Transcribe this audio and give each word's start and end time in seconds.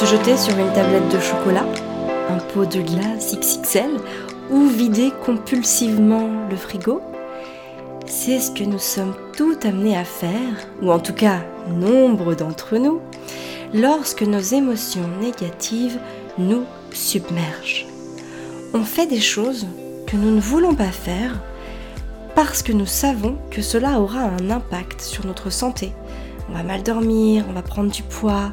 Se 0.00 0.06
jeter 0.06 0.34
sur 0.38 0.56
une 0.56 0.72
tablette 0.72 1.12
de 1.12 1.20
chocolat, 1.20 1.66
un 2.30 2.38
pot 2.54 2.64
de 2.64 2.80
glace 2.80 3.36
XXL 3.36 3.98
ou 4.50 4.66
vider 4.66 5.12
compulsivement 5.26 6.48
le 6.48 6.56
frigo 6.56 7.02
C'est 8.06 8.38
ce 8.38 8.50
que 8.50 8.64
nous 8.64 8.78
sommes 8.78 9.14
tout 9.36 9.58
amenés 9.62 9.98
à 9.98 10.04
faire, 10.04 10.56
ou 10.80 10.90
en 10.90 11.00
tout 11.00 11.12
cas 11.12 11.40
nombre 11.68 12.34
d'entre 12.34 12.78
nous, 12.78 13.02
lorsque 13.74 14.22
nos 14.22 14.40
émotions 14.40 15.06
négatives 15.20 15.98
nous 16.38 16.64
submergent. 16.92 17.84
On 18.72 18.84
fait 18.84 19.06
des 19.06 19.20
choses 19.20 19.66
que 20.06 20.16
nous 20.16 20.34
ne 20.34 20.40
voulons 20.40 20.74
pas 20.74 20.92
faire 20.92 21.38
parce 22.34 22.62
que 22.62 22.72
nous 22.72 22.86
savons 22.86 23.36
que 23.50 23.60
cela 23.60 24.00
aura 24.00 24.20
un 24.20 24.48
impact 24.48 25.02
sur 25.02 25.26
notre 25.26 25.50
santé. 25.50 25.92
On 26.48 26.54
va 26.54 26.62
mal 26.62 26.82
dormir, 26.82 27.44
on 27.50 27.52
va 27.52 27.60
prendre 27.60 27.90
du 27.90 28.02
poids, 28.02 28.52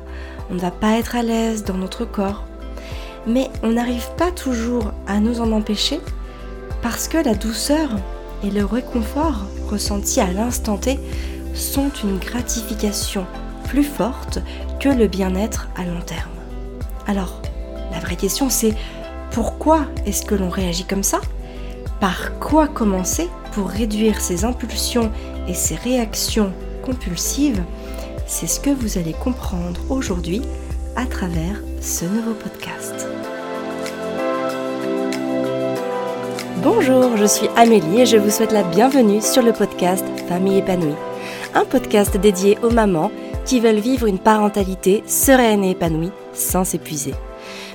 on 0.50 0.56
ne 0.56 0.60
va 0.60 0.72
pas 0.72 0.98
être 0.98 1.16
à 1.16 1.24
l'aise 1.24 1.64
dans 1.64 1.76
notre 1.76 2.06
corps. 2.06 2.44
Mais 3.26 3.50
on 3.64 3.72
n'arrive 3.72 4.10
pas 4.18 4.32
toujours 4.32 4.92
à 5.08 5.20
nous 5.20 5.42
en 5.42 5.52
empêcher 5.52 6.00
parce 6.82 7.08
que 7.08 7.18
la 7.18 7.36
douceur 7.36 7.90
et 8.44 8.52
le 8.52 8.64
réconfort 8.64 9.46
ressentis 9.70 10.22
à 10.22 10.32
l'instant 10.32 10.78
T 10.78 11.00
sont 11.54 11.92
une 12.04 12.20
gratification 12.20 13.26
plus 13.66 13.84
forte 13.84 14.40
que 14.80 14.90
le 14.90 15.08
bien-être 15.08 15.68
à 15.76 15.84
long 15.84 16.02
terme. 16.02 16.30
Alors, 17.08 17.42
la 17.92 18.00
vraie 18.00 18.16
question 18.16 18.50
c'est 18.50 18.76
pourquoi 19.32 19.86
est-ce 20.06 20.24
que 20.24 20.36
l'on 20.36 20.50
réagit 20.50 20.86
comme 20.86 21.04
ça? 21.04 21.20
Par 22.00 22.38
quoi 22.40 22.68
commencer 22.68 23.30
pour 23.54 23.70
réduire 23.70 24.22
ces 24.22 24.46
impulsions 24.46 25.12
et 25.48 25.54
ces 25.54 25.76
réactions 25.76 26.54
compulsives 26.86 27.64
C'est 28.28 28.48
ce 28.48 28.60
que 28.60 28.70
vous 28.70 28.98
allez 28.98 29.14
comprendre 29.14 29.80
aujourd'hui 29.90 30.42
à 30.98 31.06
travers 31.06 31.62
ce 31.80 32.04
nouveau 32.04 32.34
podcast. 32.34 33.08
Bonjour, 36.62 37.16
je 37.16 37.26
suis 37.26 37.48
Amélie 37.56 38.02
et 38.02 38.06
je 38.06 38.18
vous 38.18 38.30
souhaite 38.30 38.52
la 38.52 38.64
bienvenue 38.64 39.22
sur 39.22 39.42
le 39.42 39.54
podcast 39.54 40.04
Famille 40.28 40.58
épanouie, 40.58 40.94
un 41.56 41.64
podcast 41.64 42.18
dédié 42.18 42.58
aux 42.64 42.70
mamans 42.70 43.12
qui 43.46 43.62
veulent 43.62 43.80
vivre 43.80 44.08
une 44.08 44.20
parentalité 44.20 45.04
sereine 45.08 45.64
et 45.64 45.72
épanouie 45.72 46.12
sans 46.34 46.66
s'épuiser. 46.66 47.14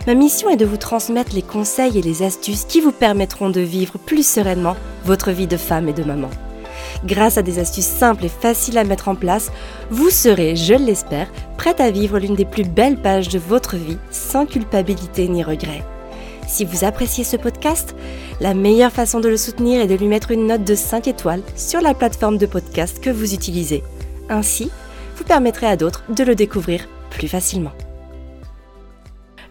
Ma 0.06 0.14
mission 0.14 0.50
est 0.50 0.56
de 0.56 0.66
vous 0.66 0.76
transmettre 0.76 1.34
les 1.34 1.40
conseils 1.40 1.98
et 1.98 2.02
les 2.02 2.22
astuces 2.22 2.66
qui 2.66 2.82
vous 2.82 2.92
permettront 2.92 3.48
de 3.48 3.60
vivre 3.62 3.98
plus 3.98 4.26
sereinement 4.26 4.76
votre 5.06 5.30
vie 5.30 5.46
de 5.46 5.56
femme 5.56 5.88
et 5.88 5.94
de 5.94 6.04
maman. 6.04 6.28
Grâce 7.04 7.36
à 7.36 7.42
des 7.42 7.58
astuces 7.58 7.84
simples 7.86 8.26
et 8.26 8.28
faciles 8.28 8.78
à 8.78 8.84
mettre 8.84 9.08
en 9.08 9.14
place, 9.14 9.50
vous 9.90 10.10
serez, 10.10 10.54
je 10.54 10.74
l'espère, 10.74 11.28
prête 11.56 11.80
à 11.80 11.90
vivre 11.90 12.18
l'une 12.18 12.36
des 12.36 12.44
plus 12.44 12.64
belles 12.64 13.00
pages 13.00 13.28
de 13.28 13.38
votre 13.38 13.76
vie 13.76 13.98
sans 14.10 14.46
culpabilité 14.46 15.26
ni 15.28 15.42
regret. 15.42 15.82
Si 16.46 16.64
vous 16.64 16.84
appréciez 16.84 17.24
ce 17.24 17.36
podcast, 17.36 17.96
la 18.40 18.54
meilleure 18.54 18.92
façon 18.92 19.20
de 19.20 19.28
le 19.28 19.36
soutenir 19.36 19.80
est 19.80 19.86
de 19.86 19.94
lui 19.94 20.06
mettre 20.06 20.30
une 20.30 20.46
note 20.46 20.64
de 20.64 20.74
5 20.74 21.08
étoiles 21.08 21.42
sur 21.56 21.80
la 21.80 21.94
plateforme 21.94 22.38
de 22.38 22.46
podcast 22.46 23.00
que 23.00 23.10
vous 23.10 23.34
utilisez. 23.34 23.82
Ainsi, 24.28 24.70
vous 25.16 25.24
permettrez 25.24 25.66
à 25.66 25.76
d'autres 25.76 26.04
de 26.08 26.24
le 26.24 26.34
découvrir 26.34 26.88
plus 27.10 27.28
facilement. 27.28 27.72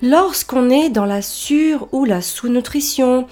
Lorsqu'on 0.02 0.70
est 0.70 0.90
dans 0.90 1.06
la 1.06 1.22
sur- 1.22 1.88
ou 1.92 2.06
la 2.06 2.22
sous-nutrition, 2.22 3.28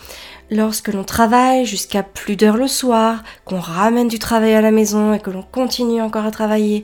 lorsque 0.52 0.90
l'on 0.90 1.04
travaille 1.04 1.66
jusqu'à 1.66 2.04
plus 2.04 2.36
d'heures 2.36 2.58
le 2.58 2.68
soir, 2.68 3.24
qu'on 3.46 3.60
ramène 3.60 4.08
du 4.08 4.20
travail 4.20 4.54
à 4.54 4.62
la 4.62 4.72
maison 4.72 5.14
et 5.14 5.20
que 5.20 5.30
l'on 5.30 5.44
continue 5.44 6.02
encore 6.02 6.26
à 6.26 6.32
travailler, 6.32 6.84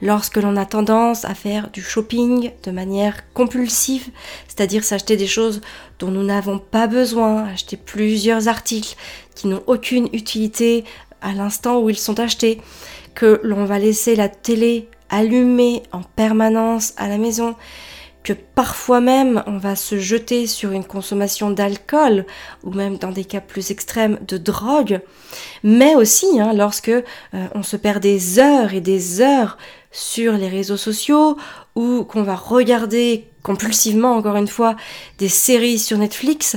lorsque 0.00 0.38
l'on 0.38 0.56
a 0.56 0.64
tendance 0.64 1.24
à 1.24 1.34
faire 1.34 1.70
du 1.70 1.82
shopping 1.82 2.50
de 2.62 2.70
manière 2.70 3.32
compulsive, 3.32 4.08
c'est-à-dire 4.48 4.84
s'acheter 4.84 5.16
des 5.16 5.26
choses 5.26 5.60
dont 5.98 6.10
nous 6.10 6.24
n'avons 6.24 6.58
pas 6.58 6.86
besoin, 6.86 7.44
acheter 7.44 7.76
plusieurs 7.76 8.48
articles 8.48 8.96
qui 9.34 9.46
n'ont 9.46 9.62
aucune 9.66 10.08
utilité 10.12 10.84
à 11.20 11.32
l'instant 11.32 11.80
où 11.80 11.90
ils 11.90 11.98
sont 11.98 12.18
achetés, 12.18 12.60
que 13.14 13.40
l'on 13.42 13.64
va 13.64 13.78
laisser 13.78 14.16
la 14.16 14.28
télé 14.28 14.88
allumée 15.10 15.82
en 15.92 16.02
permanence 16.02 16.94
à 16.96 17.08
la 17.08 17.18
maison, 17.18 17.54
que 18.22 18.32
parfois 18.32 19.00
même 19.00 19.42
on 19.46 19.58
va 19.58 19.76
se 19.76 19.98
jeter 19.98 20.46
sur 20.46 20.72
une 20.72 20.84
consommation 20.84 21.50
d'alcool 21.50 22.26
ou 22.62 22.70
même 22.70 22.98
dans 22.98 23.10
des 23.10 23.24
cas 23.24 23.40
plus 23.40 23.70
extrêmes 23.70 24.18
de 24.26 24.38
drogue, 24.38 25.00
mais 25.62 25.94
aussi 25.94 26.40
hein, 26.40 26.52
lorsque 26.54 26.88
euh, 26.88 27.02
on 27.54 27.62
se 27.62 27.76
perd 27.76 28.02
des 28.02 28.38
heures 28.38 28.74
et 28.74 28.80
des 28.80 29.20
heures 29.20 29.58
sur 29.90 30.34
les 30.34 30.48
réseaux 30.48 30.76
sociaux 30.76 31.36
ou 31.74 32.04
qu'on 32.04 32.22
va 32.22 32.36
regarder 32.36 33.28
compulsivement 33.42 34.14
encore 34.14 34.36
une 34.36 34.48
fois 34.48 34.76
des 35.18 35.28
séries 35.28 35.78
sur 35.78 35.98
Netflix 35.98 36.56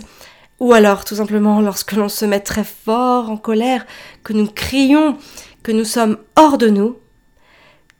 ou 0.60 0.74
alors 0.74 1.04
tout 1.04 1.16
simplement 1.16 1.62
lorsque 1.62 1.94
l'on 1.94 2.10
se 2.10 2.26
met 2.26 2.40
très 2.40 2.64
fort 2.64 3.30
en 3.30 3.38
colère, 3.38 3.86
que 4.24 4.34
nous 4.34 4.48
crions, 4.48 5.18
que 5.64 5.72
nous 5.72 5.84
sommes 5.84 6.18
hors 6.36 6.58
de 6.58 6.70
nous, 6.70 6.98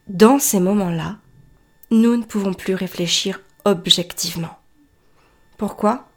dans 0.08 0.38
ces 0.38 0.60
moments-là, 0.60 1.16
nous 1.90 2.16
ne 2.16 2.22
pouvons 2.22 2.54
plus 2.54 2.74
réfléchir 2.74 3.40
objectivement. 3.66 4.56
Pourquoi? 5.58 6.08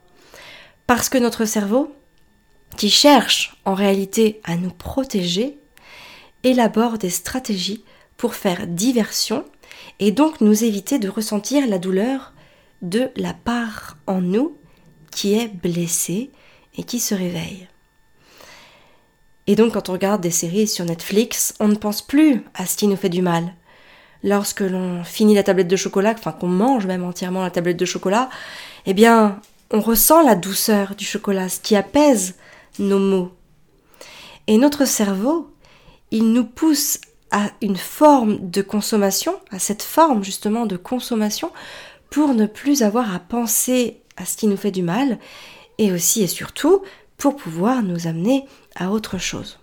Parce 0.87 1.09
que 1.09 1.17
notre 1.17 1.45
cerveau, 1.45 1.93
qui 2.77 2.89
cherche 2.89 3.57
en 3.65 3.73
réalité 3.73 4.39
à 4.45 4.55
nous 4.55 4.69
protéger, 4.69 5.57
élabore 6.43 6.97
des 6.97 7.09
stratégies 7.09 7.83
pour 8.15 8.35
faire 8.35 8.67
diversion 8.67 9.43
et 9.99 10.11
donc 10.11 10.39
nous 10.39 10.63
éviter 10.63 10.99
de 10.99 11.09
ressentir 11.09 11.67
la 11.67 11.79
douleur 11.79 12.33
de 12.81 13.09
la 13.17 13.33
part 13.33 13.97
en 14.07 14.21
nous 14.21 14.57
qui 15.11 15.33
est 15.33 15.47
blessée 15.47 16.31
et 16.77 16.83
qui 16.83 16.99
se 16.99 17.15
réveille. 17.15 17.67
Et 19.47 19.55
donc 19.55 19.73
quand 19.73 19.89
on 19.89 19.93
regarde 19.93 20.21
des 20.21 20.31
séries 20.31 20.67
sur 20.67 20.85
Netflix, 20.85 21.55
on 21.59 21.67
ne 21.67 21.75
pense 21.75 22.01
plus 22.01 22.43
à 22.53 22.65
ce 22.65 22.77
qui 22.77 22.87
nous 22.87 22.95
fait 22.95 23.09
du 23.09 23.23
mal 23.23 23.53
lorsque 24.23 24.61
l'on 24.61 25.03
finit 25.03 25.35
la 25.35 25.43
tablette 25.43 25.67
de 25.67 25.75
chocolat, 25.75 26.13
enfin 26.17 26.31
qu'on 26.31 26.47
mange 26.47 26.85
même 26.85 27.03
entièrement 27.03 27.43
la 27.43 27.51
tablette 27.51 27.77
de 27.77 27.85
chocolat, 27.85 28.29
eh 28.85 28.93
bien, 28.93 29.39
on 29.71 29.81
ressent 29.81 30.21
la 30.23 30.35
douceur 30.35 30.95
du 30.95 31.05
chocolat, 31.05 31.49
ce 31.49 31.59
qui 31.59 31.75
apaise 31.75 32.35
nos 32.79 32.99
maux. 32.99 33.31
Et 34.47 34.57
notre 34.57 34.85
cerveau, 34.85 35.53
il 36.11 36.31
nous 36.33 36.45
pousse 36.45 36.99
à 37.31 37.51
une 37.61 37.77
forme 37.77 38.49
de 38.49 38.61
consommation, 38.61 39.35
à 39.51 39.59
cette 39.59 39.83
forme 39.83 40.23
justement 40.23 40.65
de 40.65 40.77
consommation, 40.77 41.51
pour 42.09 42.33
ne 42.33 42.47
plus 42.47 42.81
avoir 42.81 43.13
à 43.13 43.19
penser 43.19 44.01
à 44.17 44.25
ce 44.25 44.35
qui 44.35 44.47
nous 44.47 44.57
fait 44.57 44.71
du 44.71 44.81
mal, 44.81 45.19
et 45.77 45.91
aussi 45.91 46.23
et 46.23 46.27
surtout 46.27 46.81
pour 47.17 47.35
pouvoir 47.35 47.83
nous 47.83 48.07
amener 48.07 48.45
à 48.75 48.89
autre 48.89 49.17
chose. 49.17 49.58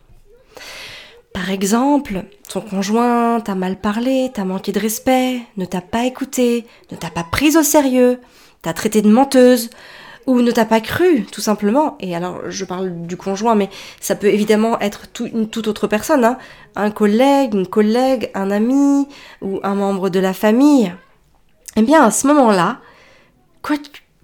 Par 1.36 1.50
exemple, 1.50 2.24
ton 2.48 2.62
conjoint 2.62 3.40
t'a 3.40 3.54
mal 3.54 3.76
parlé, 3.78 4.30
t'a 4.32 4.46
manqué 4.46 4.72
de 4.72 4.80
respect, 4.80 5.42
ne 5.58 5.66
t'a 5.66 5.82
pas 5.82 6.06
écouté, 6.06 6.66
ne 6.90 6.96
t'a 6.96 7.10
pas 7.10 7.24
prise 7.24 7.58
au 7.58 7.62
sérieux, 7.62 8.22
t'a 8.62 8.72
traité 8.72 9.02
de 9.02 9.10
menteuse, 9.10 9.68
ou 10.26 10.40
ne 10.40 10.50
t'a 10.50 10.64
pas 10.64 10.80
cru, 10.80 11.26
tout 11.30 11.42
simplement. 11.42 11.98
Et 12.00 12.16
alors, 12.16 12.40
je 12.48 12.64
parle 12.64 13.02
du 13.02 13.18
conjoint, 13.18 13.54
mais 13.54 13.68
ça 14.00 14.16
peut 14.16 14.28
évidemment 14.28 14.80
être 14.80 15.08
une 15.20 15.50
toute 15.50 15.68
autre 15.68 15.86
personne, 15.86 16.24
hein. 16.24 16.38
un 16.74 16.90
collègue, 16.90 17.52
une 17.52 17.66
collègue, 17.66 18.30
un 18.32 18.50
ami, 18.50 19.06
ou 19.42 19.60
un 19.62 19.74
membre 19.74 20.08
de 20.08 20.20
la 20.20 20.32
famille. 20.32 20.90
Eh 21.76 21.82
bien, 21.82 22.02
à 22.02 22.10
ce 22.10 22.26
moment-là, 22.28 22.80
quoi 23.60 23.76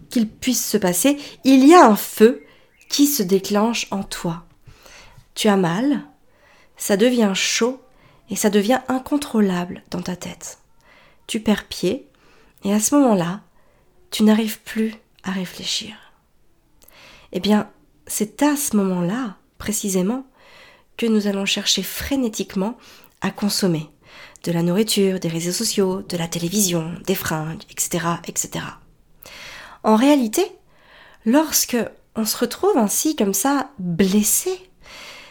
qu'il 0.08 0.28
puisse 0.30 0.66
se 0.66 0.78
passer, 0.78 1.18
il 1.44 1.68
y 1.68 1.74
a 1.74 1.84
un 1.84 1.96
feu 1.96 2.42
qui 2.88 3.06
se 3.06 3.22
déclenche 3.22 3.86
en 3.90 4.02
toi. 4.02 4.44
Tu 5.34 5.48
as 5.48 5.58
mal, 5.58 6.04
ça 6.82 6.96
devient 6.96 7.30
chaud 7.32 7.80
et 8.28 8.34
ça 8.34 8.50
devient 8.50 8.80
incontrôlable 8.88 9.84
dans 9.92 10.02
ta 10.02 10.16
tête. 10.16 10.58
Tu 11.28 11.38
perds 11.38 11.68
pied 11.68 12.08
et 12.64 12.74
à 12.74 12.80
ce 12.80 12.96
moment-là, 12.96 13.42
tu 14.10 14.24
n'arrives 14.24 14.58
plus 14.62 14.92
à 15.22 15.30
réfléchir. 15.30 15.94
Eh 17.30 17.38
bien, 17.38 17.70
c'est 18.08 18.42
à 18.42 18.56
ce 18.56 18.74
moment-là, 18.76 19.36
précisément, 19.58 20.26
que 20.96 21.06
nous 21.06 21.28
allons 21.28 21.44
chercher 21.44 21.84
frénétiquement 21.84 22.76
à 23.20 23.30
consommer 23.30 23.88
de 24.42 24.50
la 24.50 24.64
nourriture, 24.64 25.20
des 25.20 25.28
réseaux 25.28 25.52
sociaux, 25.52 26.02
de 26.02 26.16
la 26.16 26.26
télévision, 26.26 26.96
des 27.06 27.14
fringues, 27.14 27.62
etc., 27.70 28.06
etc. 28.26 28.64
En 29.84 29.94
réalité, 29.94 30.42
lorsque 31.26 31.76
on 32.16 32.24
se 32.24 32.38
retrouve 32.38 32.76
ainsi 32.76 33.14
comme 33.14 33.34
ça 33.34 33.70
blessé, 33.78 34.68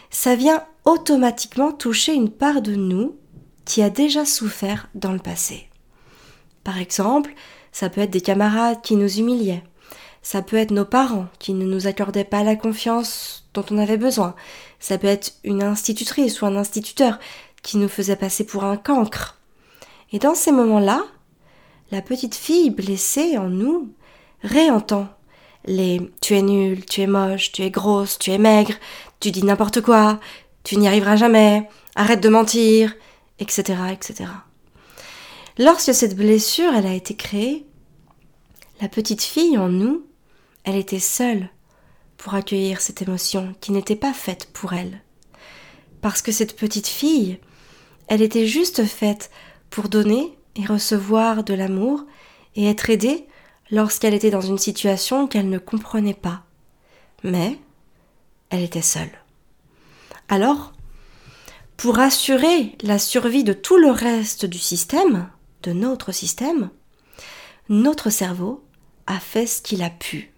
ça 0.08 0.34
vient 0.34 0.64
automatiquement 0.84 1.72
toucher 1.72 2.14
une 2.14 2.30
part 2.30 2.62
de 2.62 2.74
nous 2.74 3.16
qui 3.64 3.82
a 3.82 3.90
déjà 3.90 4.24
souffert 4.24 4.88
dans 4.94 5.12
le 5.12 5.18
passé. 5.18 5.68
Par 6.64 6.78
exemple, 6.78 7.32
ça 7.70 7.88
peut 7.88 8.00
être 8.00 8.10
des 8.10 8.20
camarades 8.20 8.82
qui 8.82 8.96
nous 8.96 9.18
humiliaient, 9.18 9.64
ça 10.22 10.42
peut 10.42 10.56
être 10.56 10.70
nos 10.70 10.84
parents 10.84 11.26
qui 11.38 11.54
ne 11.54 11.64
nous 11.64 11.86
accordaient 11.86 12.24
pas 12.24 12.44
la 12.44 12.56
confiance 12.56 13.48
dont 13.54 13.64
on 13.70 13.78
avait 13.78 13.96
besoin, 13.96 14.34
ça 14.78 14.98
peut 14.98 15.06
être 15.06 15.34
une 15.44 15.62
institutrice 15.62 16.40
ou 16.40 16.46
un 16.46 16.56
instituteur 16.56 17.18
qui 17.62 17.76
nous 17.76 17.88
faisait 17.88 18.16
passer 18.16 18.44
pour 18.44 18.64
un 18.64 18.76
cancre. 18.76 19.38
Et 20.12 20.18
dans 20.18 20.34
ces 20.34 20.52
moments-là, 20.52 21.04
la 21.90 22.02
petite 22.02 22.34
fille 22.34 22.70
blessée 22.70 23.38
en 23.38 23.48
nous 23.48 23.92
réentend 24.42 25.08
les 25.64 26.10
tu 26.20 26.34
es 26.34 26.42
nul, 26.42 26.84
tu 26.84 27.02
es 27.02 27.06
moche, 27.06 27.52
tu 27.52 27.62
es 27.62 27.70
grosse, 27.70 28.18
tu 28.18 28.30
es 28.30 28.38
maigre, 28.38 28.74
tu 29.20 29.30
dis 29.30 29.44
n'importe 29.44 29.80
quoi, 29.80 30.18
tu 30.64 30.76
n'y 30.76 30.86
arriveras 30.86 31.16
jamais, 31.16 31.68
arrête 31.94 32.22
de 32.22 32.28
mentir, 32.28 32.94
etc., 33.38 33.78
etc. 33.92 34.30
Lorsque 35.58 35.94
cette 35.94 36.16
blessure, 36.16 36.72
elle 36.74 36.86
a 36.86 36.94
été 36.94 37.14
créée, 37.14 37.66
la 38.80 38.88
petite 38.88 39.22
fille 39.22 39.58
en 39.58 39.68
nous, 39.68 40.06
elle 40.64 40.76
était 40.76 40.98
seule 40.98 41.48
pour 42.16 42.34
accueillir 42.34 42.80
cette 42.80 43.02
émotion 43.02 43.54
qui 43.60 43.72
n'était 43.72 43.96
pas 43.96 44.12
faite 44.12 44.48
pour 44.52 44.72
elle. 44.72 45.02
Parce 46.00 46.22
que 46.22 46.32
cette 46.32 46.56
petite 46.56 46.86
fille, 46.86 47.38
elle 48.08 48.22
était 48.22 48.46
juste 48.46 48.84
faite 48.84 49.30
pour 49.70 49.88
donner 49.88 50.36
et 50.56 50.66
recevoir 50.66 51.44
de 51.44 51.54
l'amour 51.54 52.04
et 52.56 52.68
être 52.68 52.90
aidée 52.90 53.26
lorsqu'elle 53.70 54.14
était 54.14 54.30
dans 54.30 54.40
une 54.40 54.58
situation 54.58 55.26
qu'elle 55.26 55.48
ne 55.48 55.58
comprenait 55.58 56.14
pas. 56.14 56.44
Mais 57.24 57.58
elle 58.50 58.62
était 58.62 58.82
seule. 58.82 59.21
Alors, 60.32 60.72
pour 61.76 61.98
assurer 61.98 62.74
la 62.80 62.98
survie 62.98 63.44
de 63.44 63.52
tout 63.52 63.76
le 63.76 63.90
reste 63.90 64.46
du 64.46 64.56
système, 64.56 65.28
de 65.62 65.74
notre 65.74 66.10
système, 66.10 66.70
notre 67.68 68.08
cerveau 68.08 68.64
a 69.06 69.20
fait 69.20 69.44
ce 69.44 69.60
qu'il 69.60 69.82
a 69.82 69.90
pu. 69.90 70.32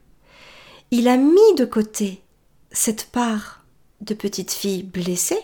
Il 0.91 1.07
a 1.07 1.17
mis 1.17 1.55
de 1.57 1.65
côté 1.65 2.23
cette 2.73 3.05
part 3.13 3.65
de 4.01 4.15
petite 4.15 4.51
fille 4.51 4.83
blessée, 4.83 5.39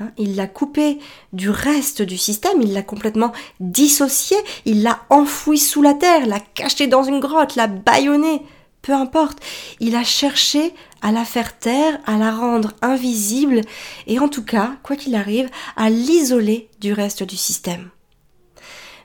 hein, 0.00 0.10
il 0.18 0.34
l'a 0.34 0.48
coupée 0.48 0.98
du 1.32 1.48
reste 1.48 2.02
du 2.02 2.18
système, 2.18 2.60
il 2.62 2.72
l'a 2.72 2.82
complètement 2.82 3.30
dissociée, 3.60 4.40
il 4.64 4.82
l'a 4.82 5.04
enfouie 5.10 5.58
sous 5.58 5.80
la 5.80 5.94
terre, 5.94 6.26
l'a 6.26 6.40
cachée 6.40 6.88
dans 6.88 7.04
une 7.04 7.20
grotte, 7.20 7.54
l'a 7.54 7.68
bâillonnée, 7.68 8.42
peu 8.82 8.94
importe, 8.94 9.38
il 9.78 9.94
a 9.94 10.02
cherché 10.02 10.74
à 11.02 11.12
la 11.12 11.24
faire 11.24 11.58
taire, 11.58 11.98
à 12.06 12.16
la 12.18 12.34
rendre 12.34 12.72
invisible, 12.82 13.62
et 14.06 14.18
en 14.18 14.28
tout 14.28 14.44
cas, 14.44 14.76
quoi 14.82 14.96
qu'il 14.96 15.14
arrive, 15.14 15.50
à 15.76 15.90
l'isoler 15.90 16.70
du 16.80 16.92
reste 16.92 17.22
du 17.22 17.36
système. 17.36 17.90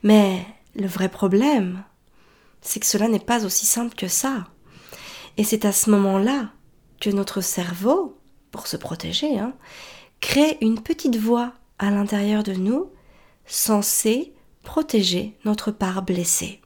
Mais 0.03 0.45
le 0.75 0.87
vrai 0.87 1.09
problème, 1.09 1.83
c'est 2.61 2.79
que 2.79 2.85
cela 2.85 3.07
n'est 3.07 3.19
pas 3.19 3.45
aussi 3.45 3.65
simple 3.65 3.95
que 3.95 4.07
ça. 4.07 4.47
Et 5.37 5.43
c'est 5.43 5.65
à 5.65 5.71
ce 5.71 5.89
moment-là 5.89 6.49
que 6.99 7.09
notre 7.09 7.41
cerveau, 7.41 8.17
pour 8.51 8.67
se 8.67 8.77
protéger, 8.77 9.37
hein, 9.37 9.53
crée 10.19 10.57
une 10.61 10.81
petite 10.81 11.17
voix 11.17 11.53
à 11.79 11.91
l'intérieur 11.91 12.43
de 12.43 12.53
nous 12.53 12.89
censée 13.45 14.33
protéger 14.63 15.37
notre 15.45 15.71
part 15.71 16.01
blessée. 16.01 16.61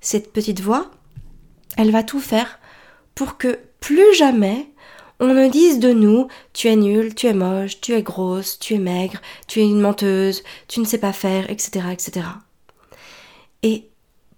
Cette 0.00 0.32
petite 0.32 0.60
voix, 0.60 0.90
elle 1.76 1.90
va 1.90 2.02
tout 2.02 2.20
faire 2.20 2.58
pour 3.14 3.38
que 3.38 3.58
plus 3.86 4.16
jamais 4.16 4.68
on 5.20 5.32
ne 5.32 5.48
dise 5.48 5.78
de 5.78 5.92
nous 5.92 6.26
tu 6.52 6.66
es 6.66 6.74
nul, 6.74 7.14
tu 7.14 7.28
es 7.28 7.32
moche, 7.32 7.80
tu 7.80 7.92
es 7.92 8.02
grosse, 8.02 8.58
tu 8.58 8.74
es 8.74 8.78
maigre, 8.78 9.22
tu 9.46 9.60
es 9.60 9.62
une 9.62 9.80
menteuse, 9.80 10.42
tu 10.66 10.80
ne 10.80 10.84
sais 10.84 10.98
pas 10.98 11.12
faire, 11.12 11.48
etc. 11.50 11.86
etc. 11.92 12.26
Et 13.62 13.88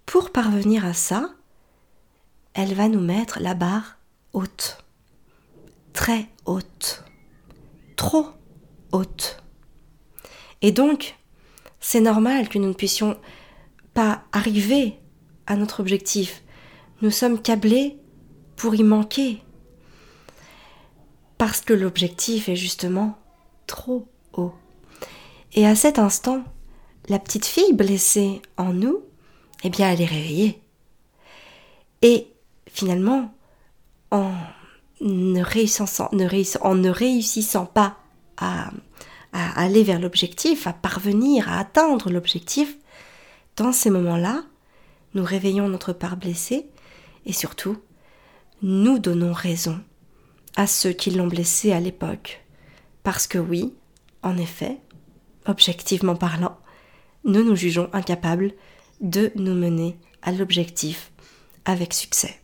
pour 0.05 0.29
parvenir 0.29 0.85
à 0.85 0.93
ça, 0.93 1.31
elle 2.53 2.75
va 2.75 2.89
nous 2.89 3.01
mettre 3.01 3.39
la 3.39 3.55
barre 3.55 3.97
haute, 4.33 4.83
très 5.93 6.27
haute, 6.45 7.03
trop 7.95 8.27
haute. 8.91 9.41
Et 10.61 10.71
donc, 10.71 11.15
c'est 11.79 12.01
normal 12.01 12.49
que 12.49 12.59
nous 12.59 12.67
ne 12.67 12.73
puissions 12.73 13.17
pas 13.95 14.21
arriver 14.31 14.99
à 15.47 15.55
notre 15.55 15.79
objectif. 15.79 16.43
Nous 17.01 17.09
sommes 17.09 17.41
câblés 17.41 17.97
pour 18.59 18.75
y 18.75 18.83
manquer. 18.83 19.41
Parce 21.37 21.61
que 21.61 21.73
l'objectif 21.73 22.49
est 22.49 22.57
justement 22.57 23.17
trop 23.67 24.05
haut. 24.33 24.53
Et 25.53 25.65
à 25.65 25.75
cet 25.75 25.97
instant, 25.97 26.43
la 27.07 27.19
petite 27.19 27.45
fille 27.45 27.71
blessée 27.71 28.41
en 28.57 28.73
nous, 28.73 28.99
eh 29.63 29.69
bien, 29.69 29.89
elle 29.89 30.01
est 30.01 30.05
réveillée. 30.05 30.61
Et 32.01 32.27
finalement, 32.67 33.33
en 34.11 34.33
ne 34.99 35.41
réussissant, 35.41 36.09
en 36.11 36.75
ne 36.75 36.89
réussissant 36.89 37.65
pas 37.65 37.95
à, 38.35 38.71
à 39.31 39.61
aller 39.61 39.83
vers 39.83 39.99
l'objectif, 39.99 40.67
à 40.67 40.73
parvenir 40.73 41.49
à 41.49 41.59
atteindre 41.59 42.11
l'objectif, 42.11 42.77
dans 43.55 43.71
ces 43.71 43.89
moments-là, 43.89 44.43
nous 45.13 45.23
réveillons 45.23 45.69
notre 45.69 45.93
part 45.93 46.17
blessée 46.17 46.67
et 47.25 47.33
surtout, 47.33 47.77
nous 48.61 48.99
donnons 48.99 49.33
raison 49.33 49.79
à 50.55 50.67
ceux 50.67 50.91
qui 50.91 51.11
l'ont 51.11 51.27
blessé 51.27 51.71
à 51.71 51.79
l'époque. 51.79 52.43
Parce 53.03 53.27
que 53.27 53.37
oui, 53.37 53.73
en 54.23 54.37
effet, 54.37 54.77
objectivement 55.45 56.15
parlant, 56.15 56.57
nous 57.23 57.43
nous 57.43 57.55
jugeons 57.55 57.89
incapables 57.93 58.51
de 59.01 59.31
nous 59.35 59.53
mener 59.53 59.97
à 60.21 60.31
l'objectif 60.31 61.11
avec 61.65 61.93
succès. 61.93 62.35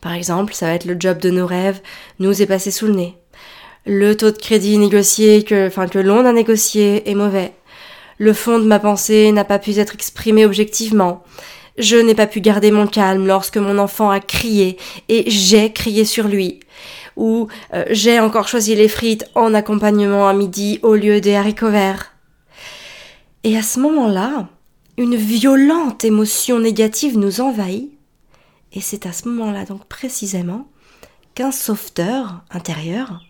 Par 0.00 0.12
exemple, 0.12 0.54
ça 0.54 0.66
va 0.66 0.74
être 0.74 0.86
le 0.86 0.96
job 0.98 1.18
de 1.18 1.30
nos 1.30 1.46
rêves 1.46 1.82
nous 2.18 2.40
est 2.40 2.46
passé 2.46 2.70
sous 2.70 2.86
le 2.86 2.94
nez. 2.94 3.16
Le 3.84 4.16
taux 4.16 4.30
de 4.30 4.38
crédit 4.38 4.78
négocié 4.78 5.42
que, 5.44 5.66
enfin, 5.66 5.86
que 5.88 5.98
l'on 5.98 6.24
a 6.24 6.32
négocié 6.32 7.08
est 7.10 7.14
mauvais. 7.14 7.52
Le 8.18 8.32
fond 8.32 8.58
de 8.58 8.64
ma 8.64 8.78
pensée 8.78 9.32
n'a 9.32 9.44
pas 9.44 9.58
pu 9.58 9.78
être 9.78 9.94
exprimé 9.94 10.44
objectivement. 10.44 11.22
Je 11.80 11.96
n'ai 11.96 12.14
pas 12.14 12.26
pu 12.26 12.42
garder 12.42 12.70
mon 12.70 12.86
calme 12.86 13.26
lorsque 13.26 13.56
mon 13.56 13.78
enfant 13.78 14.10
a 14.10 14.20
crié 14.20 14.76
et 15.08 15.30
j'ai 15.30 15.72
crié 15.72 16.04
sur 16.04 16.28
lui. 16.28 16.60
Ou 17.16 17.48
euh, 17.72 17.86
j'ai 17.90 18.20
encore 18.20 18.48
choisi 18.48 18.76
les 18.76 18.86
frites 18.86 19.24
en 19.34 19.54
accompagnement 19.54 20.28
à 20.28 20.34
midi 20.34 20.78
au 20.82 20.94
lieu 20.94 21.22
des 21.22 21.34
haricots 21.34 21.70
verts. 21.70 22.12
Et 23.44 23.56
à 23.56 23.62
ce 23.62 23.80
moment-là, 23.80 24.48
une 24.98 25.16
violente 25.16 26.04
émotion 26.04 26.60
négative 26.60 27.16
nous 27.16 27.40
envahit. 27.40 27.90
Et 28.74 28.82
c'est 28.82 29.06
à 29.06 29.12
ce 29.14 29.26
moment-là 29.28 29.64
donc 29.64 29.86
précisément 29.86 30.68
qu'un 31.34 31.50
sauveteur 31.50 32.42
intérieur 32.50 33.22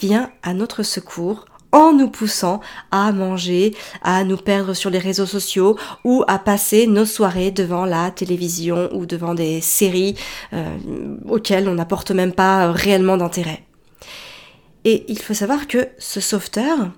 vient 0.00 0.32
à 0.42 0.52
notre 0.52 0.82
secours 0.82 1.44
en 1.72 1.92
nous 1.92 2.08
poussant 2.08 2.60
à 2.90 3.12
manger, 3.12 3.74
à 4.02 4.24
nous 4.24 4.36
perdre 4.36 4.74
sur 4.74 4.90
les 4.90 4.98
réseaux 4.98 5.26
sociaux 5.26 5.76
ou 6.04 6.24
à 6.26 6.38
passer 6.38 6.86
nos 6.86 7.04
soirées 7.04 7.50
devant 7.50 7.84
la 7.84 8.10
télévision 8.10 8.88
ou 8.92 9.06
devant 9.06 9.34
des 9.34 9.60
séries 9.60 10.16
euh, 10.52 10.76
auxquelles 11.28 11.68
on 11.68 11.74
n'apporte 11.74 12.10
même 12.10 12.32
pas 12.32 12.72
réellement 12.72 13.16
d'intérêt. 13.16 13.64
Et 14.84 15.04
il 15.08 15.18
faut 15.20 15.34
savoir 15.34 15.66
que 15.66 15.88
ce 15.98 16.20
sauveteur, 16.20 16.90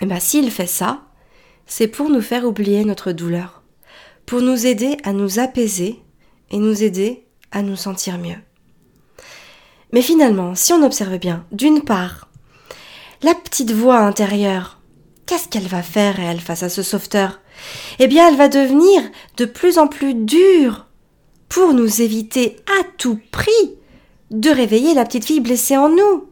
eh 0.00 0.06
ben, 0.06 0.20
s'il 0.20 0.50
fait 0.50 0.66
ça, 0.66 1.02
c'est 1.66 1.88
pour 1.88 2.08
nous 2.08 2.22
faire 2.22 2.44
oublier 2.44 2.84
notre 2.84 3.12
douleur, 3.12 3.62
pour 4.26 4.40
nous 4.40 4.66
aider 4.66 4.96
à 5.04 5.12
nous 5.12 5.38
apaiser 5.38 6.00
et 6.50 6.58
nous 6.58 6.82
aider 6.82 7.26
à 7.50 7.62
nous 7.62 7.76
sentir 7.76 8.18
mieux. 8.18 8.38
Mais 9.92 10.02
finalement, 10.02 10.54
si 10.54 10.72
on 10.72 10.82
observe 10.82 11.18
bien, 11.18 11.44
d'une 11.52 11.82
part, 11.82 12.28
la 13.24 13.34
petite 13.34 13.72
voix 13.72 14.00
intérieure, 14.00 14.80
qu'est-ce 15.24 15.48
qu'elle 15.48 15.66
va 15.66 15.82
faire, 15.82 16.20
elle, 16.20 16.40
face 16.40 16.62
à 16.62 16.68
ce 16.68 16.82
sauveteur? 16.82 17.40
Eh 17.98 18.06
bien, 18.06 18.28
elle 18.28 18.36
va 18.36 18.48
devenir 18.48 19.00
de 19.38 19.46
plus 19.46 19.78
en 19.78 19.86
plus 19.86 20.12
dure 20.12 20.84
pour 21.48 21.72
nous 21.72 22.02
éviter 22.02 22.56
à 22.78 22.84
tout 22.98 23.18
prix 23.30 23.78
de 24.30 24.50
réveiller 24.50 24.92
la 24.92 25.06
petite 25.06 25.24
fille 25.24 25.40
blessée 25.40 25.78
en 25.78 25.88
nous. 25.88 26.26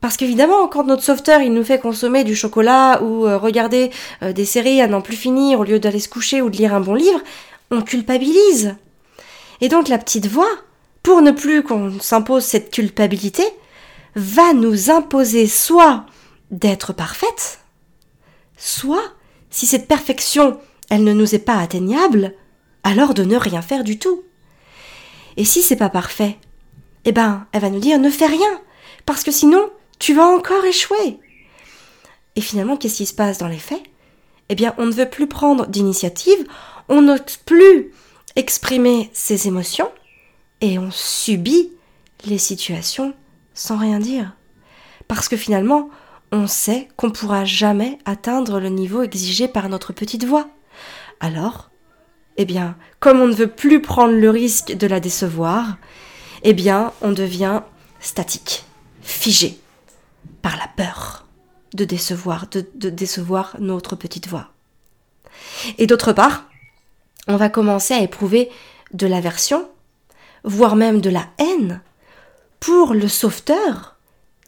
Parce 0.00 0.16
qu'évidemment, 0.16 0.66
quand 0.68 0.84
notre 0.84 1.02
sauveteur 1.02 1.42
il 1.42 1.52
nous 1.52 1.64
fait 1.64 1.80
consommer 1.80 2.24
du 2.24 2.34
chocolat 2.34 3.02
ou 3.02 3.26
euh, 3.26 3.36
regarder 3.36 3.90
euh, 4.22 4.32
des 4.32 4.46
séries 4.46 4.80
à 4.80 4.86
n'en 4.86 5.02
plus 5.02 5.16
finir 5.16 5.60
au 5.60 5.64
lieu 5.64 5.78
d'aller 5.78 6.00
se 6.00 6.08
coucher 6.08 6.40
ou 6.40 6.48
de 6.48 6.56
lire 6.56 6.72
un 6.72 6.80
bon 6.80 6.94
livre, 6.94 7.20
on 7.70 7.82
culpabilise. 7.82 8.76
Et 9.60 9.68
donc 9.68 9.88
la 9.88 9.98
petite 9.98 10.26
voix, 10.26 10.48
pour 11.02 11.20
ne 11.20 11.32
plus 11.32 11.62
qu'on 11.62 12.00
s'impose 12.00 12.44
cette 12.44 12.70
culpabilité, 12.70 13.42
va 14.16 14.54
nous 14.54 14.90
imposer 14.90 15.46
soit 15.46 16.06
d'être 16.50 16.94
parfaite, 16.94 17.60
soit, 18.56 19.12
si 19.50 19.66
cette 19.66 19.86
perfection, 19.86 20.58
elle 20.88 21.04
ne 21.04 21.12
nous 21.12 21.34
est 21.34 21.40
pas 21.40 21.58
atteignable, 21.58 22.34
alors 22.82 23.12
de 23.12 23.24
ne 23.24 23.36
rien 23.36 23.60
faire 23.60 23.84
du 23.84 23.98
tout. 23.98 24.22
Et 25.36 25.44
si 25.44 25.60
c'est 25.60 25.76
pas 25.76 25.90
parfait, 25.90 26.38
eh 27.04 27.12
ben, 27.12 27.46
elle 27.52 27.60
va 27.60 27.68
nous 27.68 27.78
dire 27.78 27.98
ne 27.98 28.10
fais 28.10 28.26
rien, 28.26 28.60
parce 29.04 29.22
que 29.22 29.30
sinon, 29.30 29.70
tu 29.98 30.14
vas 30.14 30.26
encore 30.26 30.64
échouer. 30.64 31.18
Et 32.36 32.40
finalement, 32.40 32.76
qu'est-ce 32.78 32.96
qui 32.96 33.06
se 33.06 33.14
passe 33.14 33.38
dans 33.38 33.48
les 33.48 33.58
faits? 33.58 33.82
Eh 34.48 34.54
bien, 34.54 34.74
on 34.78 34.86
ne 34.86 34.92
veut 34.92 35.10
plus 35.10 35.26
prendre 35.26 35.66
d'initiative, 35.66 36.46
on 36.88 37.02
n'ose 37.02 37.36
plus 37.44 37.92
exprimer 38.34 39.10
ses 39.12 39.46
émotions, 39.46 39.90
et 40.62 40.78
on 40.78 40.90
subit 40.90 41.70
les 42.24 42.38
situations 42.38 43.14
sans 43.56 43.78
rien 43.78 43.98
dire. 43.98 44.36
Parce 45.08 45.28
que 45.28 45.36
finalement, 45.36 45.88
on 46.30 46.46
sait 46.46 46.88
qu'on 46.96 47.08
ne 47.08 47.12
pourra 47.12 47.44
jamais 47.44 47.98
atteindre 48.04 48.60
le 48.60 48.68
niveau 48.68 49.02
exigé 49.02 49.48
par 49.48 49.68
notre 49.68 49.92
petite 49.92 50.24
voix. 50.24 50.48
Alors, 51.18 51.70
eh 52.36 52.44
bien, 52.44 52.76
comme 53.00 53.20
on 53.20 53.26
ne 53.26 53.34
veut 53.34 53.48
plus 53.48 53.80
prendre 53.80 54.14
le 54.14 54.30
risque 54.30 54.72
de 54.72 54.86
la 54.86 55.00
décevoir, 55.00 55.78
eh 56.42 56.52
bien, 56.52 56.92
on 57.00 57.12
devient 57.12 57.62
statique, 57.98 58.64
figé, 59.00 59.58
par 60.42 60.56
la 60.56 60.68
peur 60.68 61.26
de 61.74 61.84
décevoir, 61.84 62.48
de, 62.48 62.68
de 62.74 62.90
décevoir 62.90 63.56
notre 63.58 63.96
petite 63.96 64.28
voix. 64.28 64.52
Et 65.78 65.86
d'autre 65.86 66.12
part, 66.12 66.44
on 67.26 67.36
va 67.36 67.48
commencer 67.48 67.94
à 67.94 68.02
éprouver 68.02 68.50
de 68.92 69.06
l'aversion, 69.06 69.68
voire 70.44 70.76
même 70.76 71.00
de 71.00 71.10
la 71.10 71.26
haine, 71.38 71.80
pour 72.66 72.94
le 72.94 73.06
sauveteur 73.06 73.94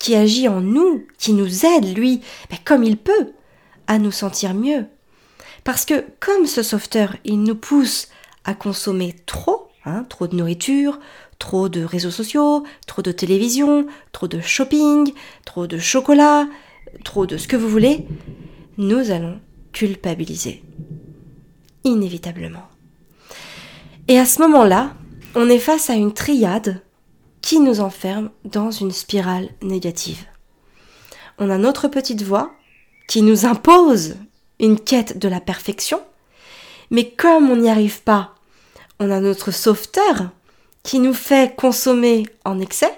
qui 0.00 0.16
agit 0.16 0.48
en 0.48 0.60
nous, 0.60 1.06
qui 1.18 1.32
nous 1.32 1.64
aide, 1.64 1.96
lui, 1.96 2.20
ben, 2.50 2.58
comme 2.64 2.82
il 2.82 2.96
peut, 2.96 3.32
à 3.86 4.00
nous 4.00 4.10
sentir 4.10 4.54
mieux. 4.54 4.86
Parce 5.62 5.84
que 5.84 6.04
comme 6.18 6.44
ce 6.46 6.64
sauveteur, 6.64 7.14
il 7.24 7.44
nous 7.44 7.54
pousse 7.54 8.08
à 8.44 8.54
consommer 8.54 9.14
trop, 9.26 9.68
hein, 9.84 10.02
trop 10.08 10.26
de 10.26 10.34
nourriture, 10.34 10.98
trop 11.38 11.68
de 11.68 11.84
réseaux 11.84 12.10
sociaux, 12.10 12.64
trop 12.88 13.02
de 13.02 13.12
télévision, 13.12 13.86
trop 14.10 14.26
de 14.26 14.40
shopping, 14.40 15.12
trop 15.44 15.68
de 15.68 15.78
chocolat, 15.78 16.48
trop 17.04 17.24
de 17.24 17.36
ce 17.36 17.46
que 17.46 17.56
vous 17.56 17.68
voulez, 17.68 18.04
nous 18.78 19.12
allons 19.12 19.38
culpabiliser. 19.70 20.64
Inévitablement. 21.84 22.66
Et 24.08 24.18
à 24.18 24.26
ce 24.26 24.42
moment-là, 24.42 24.96
on 25.36 25.48
est 25.48 25.60
face 25.60 25.88
à 25.88 25.94
une 25.94 26.12
triade 26.12 26.82
qui 27.48 27.60
nous 27.60 27.80
enferme 27.80 28.28
dans 28.44 28.70
une 28.70 28.92
spirale 28.92 29.48
négative. 29.62 30.26
On 31.38 31.48
a 31.48 31.56
notre 31.56 31.88
petite 31.88 32.20
voix 32.20 32.52
qui 33.08 33.22
nous 33.22 33.46
impose 33.46 34.16
une 34.60 34.78
quête 34.78 35.16
de 35.16 35.28
la 35.28 35.40
perfection, 35.40 35.98
mais 36.90 37.08
comme 37.08 37.50
on 37.50 37.56
n'y 37.56 37.70
arrive 37.70 38.02
pas, 38.02 38.34
on 39.00 39.10
a 39.10 39.20
notre 39.20 39.50
sauveteur 39.50 40.28
qui 40.82 40.98
nous 40.98 41.14
fait 41.14 41.56
consommer 41.56 42.26
en 42.44 42.60
excès. 42.60 42.94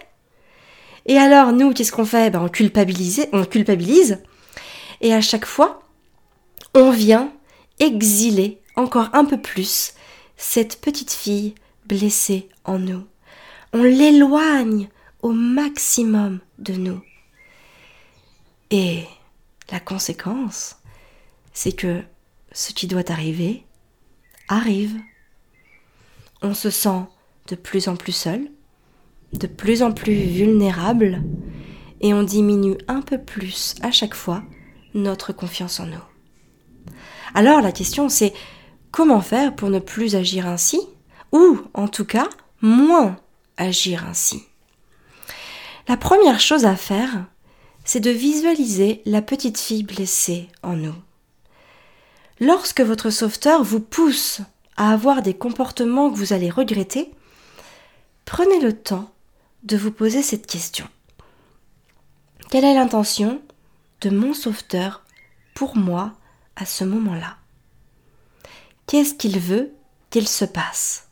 Et 1.07 1.17
alors 1.17 1.53
nous, 1.53 1.73
qu'est-ce 1.73 1.93
qu'on 1.93 2.05
fait? 2.05 2.31
Ben, 2.31 2.43
on, 2.43 2.49
culpabilise, 2.49 3.29
on 3.33 3.45
culpabilise, 3.45 4.19
et 5.01 5.15
à 5.15 5.21
chaque 5.21 5.47
fois, 5.47 5.85
on 6.75 6.91
vient 6.91 7.33
exiler 7.79 8.61
encore 8.75 9.11
un 9.13 9.25
peu 9.25 9.41
plus 9.41 9.93
cette 10.37 10.81
petite 10.81 11.13
fille 11.13 11.55
blessée 11.87 12.49
en 12.65 12.81
nous. 12.81 13.05
On 13.73 13.83
l'éloigne 13.83 14.89
au 15.23 15.33
maximum 15.33 16.41
de 16.59 16.75
nous. 16.75 17.01
Et 18.71 19.05
la 19.71 19.81
conséquence, 19.81 20.77
c'est 21.53 21.73
que 21.73 22.03
ce 22.53 22.73
qui 22.73 22.87
doit 22.87 23.11
arriver 23.11 23.65
arrive. 24.49 24.97
On 26.43 26.55
se 26.55 26.71
sent 26.71 27.03
de 27.49 27.55
plus 27.55 27.89
en 27.89 27.97
plus 27.97 28.13
seul, 28.13 28.51
de 29.33 29.47
plus 29.47 29.83
en 29.83 29.93
plus 29.93 30.15
vulnérable, 30.15 31.23
et 32.01 32.15
on 32.15 32.23
diminue 32.23 32.79
un 32.89 33.03
peu 33.03 33.19
plus 33.19 33.75
à 33.83 33.91
chaque 33.91 34.15
fois 34.15 34.43
notre 34.95 35.33
confiance 35.33 35.79
en 35.81 35.87
nous. 35.87 36.03
Alors 37.35 37.61
la 37.61 37.73
question 37.73 38.09
c'est 38.09 38.33
comment 38.91 39.21
faire 39.21 39.55
pour 39.55 39.71
ne 39.71 39.79
plus 39.79 40.17
agir 40.17 40.47
ainsi, 40.47 40.81
ou 41.33 41.61
en 41.75 41.87
tout 41.87 42.05
cas 42.05 42.29
moins 42.61 43.17
agir 43.61 44.07
ainsi. 44.07 44.43
La 45.89 45.97
première 45.97 46.41
chose 46.41 46.65
à 46.65 46.77
faire, 46.77 47.27
c'est 47.85 48.01
de 48.01 48.11
visualiser 48.11 49.03
la 49.07 49.23
petite 49.23 49.59
fille 49.59 49.83
blessée 49.83 50.49
en 50.63 50.75
nous. 50.75 50.95
Lorsque 52.41 52.81
votre 52.81 53.11
sauveteur 53.11 53.63
vous 53.63 53.81
pousse 53.81 54.41
à 54.77 54.93
avoir 54.93 55.23
des 55.23 55.35
comportements 55.35 56.11
que 56.11 56.17
vous 56.17 56.33
allez 56.33 56.51
regretter, 56.51 57.11
prenez 58.25 58.61
le 58.61 58.73
temps 58.73 59.11
de 59.63 59.77
vous 59.77 59.93
poser 59.93 60.23
cette 60.23 60.47
question. 60.47 60.89
Quelle 62.51 62.65
est 62.65 62.75
l'intention 62.75 63.43
de 64.01 64.11
mon 64.11 64.33
sauveteur 64.33 65.05
pour 65.55 65.77
moi 65.77 66.15
à 66.57 66.65
ce 66.65 66.85
moment-là? 66.85 67.37
Qu'est-ce 68.87 69.15
qu'il 69.15 69.39
veut 69.39 69.73
qu'il 70.09 70.27
se 70.27 70.45
passe? 70.45 71.09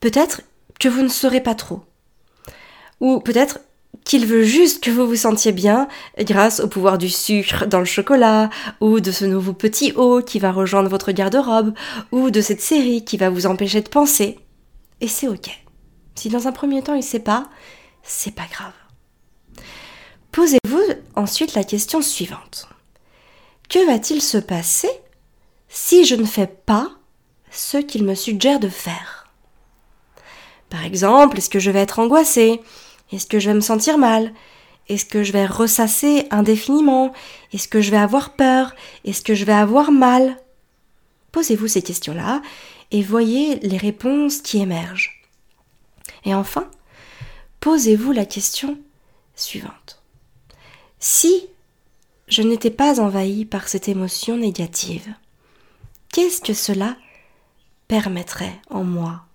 Peut-être 0.00 0.42
que 0.78 0.88
vous 0.88 1.02
ne 1.02 1.08
saurez 1.08 1.40
pas 1.40 1.54
trop. 1.54 1.82
Ou 3.00 3.20
peut-être 3.20 3.60
qu'il 4.04 4.26
veut 4.26 4.42
juste 4.42 4.82
que 4.82 4.90
vous 4.90 5.06
vous 5.06 5.16
sentiez 5.16 5.52
bien 5.52 5.88
grâce 6.18 6.60
au 6.60 6.68
pouvoir 6.68 6.98
du 6.98 7.08
sucre 7.08 7.66
dans 7.66 7.78
le 7.78 7.84
chocolat, 7.84 8.48
ou 8.80 9.00
de 9.00 9.12
ce 9.12 9.24
nouveau 9.24 9.52
petit 9.52 9.92
haut 9.92 10.22
qui 10.22 10.38
va 10.38 10.52
rejoindre 10.52 10.88
votre 10.88 11.12
garde-robe, 11.12 11.74
ou 12.12 12.30
de 12.30 12.40
cette 12.40 12.62
série 12.62 13.04
qui 13.04 13.16
va 13.16 13.30
vous 13.30 13.46
empêcher 13.46 13.80
de 13.80 13.88
penser. 13.88 14.38
Et 15.00 15.08
c'est 15.08 15.28
ok. 15.28 15.50
Si 16.14 16.28
dans 16.28 16.48
un 16.48 16.52
premier 16.52 16.82
temps 16.82 16.94
il 16.94 17.02
sait 17.02 17.20
pas, 17.20 17.48
c'est 18.02 18.34
pas 18.34 18.46
grave. 18.50 18.72
Posez-vous 20.32 20.82
ensuite 21.14 21.54
la 21.54 21.64
question 21.64 22.00
suivante. 22.02 22.68
Que 23.68 23.86
va-t-il 23.86 24.22
se 24.22 24.38
passer 24.38 24.90
si 25.68 26.04
je 26.04 26.14
ne 26.14 26.24
fais 26.24 26.46
pas 26.46 26.90
ce 27.50 27.78
qu'il 27.78 28.04
me 28.04 28.14
suggère 28.14 28.60
de 28.60 28.68
faire? 28.68 29.17
Par 30.70 30.84
exemple, 30.84 31.38
est-ce 31.38 31.50
que 31.50 31.58
je 31.58 31.70
vais 31.70 31.80
être 31.80 31.98
angoissée? 31.98 32.60
Est-ce 33.12 33.26
que 33.26 33.38
je 33.38 33.48
vais 33.48 33.54
me 33.54 33.60
sentir 33.60 33.98
mal? 33.98 34.32
Est-ce 34.88 35.04
que 35.04 35.22
je 35.22 35.32
vais 35.32 35.46
ressasser 35.46 36.26
indéfiniment? 36.30 37.12
Est-ce 37.52 37.68
que 37.68 37.80
je 37.80 37.90
vais 37.90 37.98
avoir 37.98 38.34
peur? 38.34 38.74
Est-ce 39.04 39.22
que 39.22 39.34
je 39.34 39.44
vais 39.44 39.52
avoir 39.52 39.92
mal? 39.92 40.36
Posez-vous 41.32 41.68
ces 41.68 41.82
questions-là 41.82 42.42
et 42.90 43.02
voyez 43.02 43.56
les 43.60 43.76
réponses 43.76 44.38
qui 44.38 44.58
émergent. 44.58 45.22
Et 46.24 46.34
enfin, 46.34 46.68
posez-vous 47.60 48.12
la 48.12 48.24
question 48.24 48.78
suivante. 49.36 50.02
Si 50.98 51.46
je 52.28 52.42
n'étais 52.42 52.70
pas 52.70 53.00
envahie 53.00 53.44
par 53.44 53.68
cette 53.68 53.88
émotion 53.88 54.36
négative, 54.36 55.06
qu'est-ce 56.12 56.40
que 56.40 56.54
cela 56.54 56.96
permettrait 57.88 58.60
en 58.70 58.84
moi? 58.84 59.27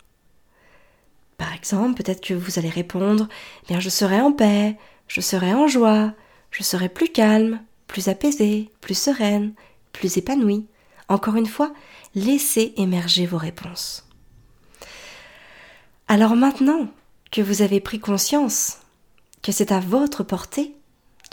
Par 1.44 1.54
exemple, 1.54 2.02
peut-être 2.02 2.22
que 2.26 2.34
vous 2.34 2.58
allez 2.58 2.70
répondre 2.70 3.28
bien 3.68 3.82
je 3.82 3.90
serai 3.90 4.22
en 4.22 4.32
paix, 4.32 4.78
je 5.10 5.20
serai 5.20 5.54
en 5.54 5.68
joie, 5.68 6.14
je 6.52 6.64
serai 6.64 6.88
plus 6.88 7.10
calme, 7.10 7.60
plus 7.86 8.08
apaisée, 8.08 8.70
plus 8.80 8.98
sereine, 8.98 9.54
plus 9.92 10.16
épanouie. 10.16 10.68
Encore 11.10 11.36
une 11.36 11.46
fois, 11.46 11.74
laissez 12.16 12.74
émerger 12.78 13.26
vos 13.26 13.38
réponses. 13.38 14.08
Alors 16.08 16.38
maintenant 16.38 16.88
que 17.30 17.42
vous 17.42 17.62
avez 17.62 17.82
pris 17.82 18.00
conscience 18.00 18.78
que 19.42 19.52
c'est 19.52 19.74
à 19.74 19.82
votre 19.82 20.24
portée 20.24 20.74